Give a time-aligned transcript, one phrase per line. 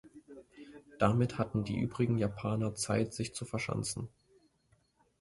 [0.97, 4.09] Damit hatten die übrigen Japaner Zeit sich zu verschanzen.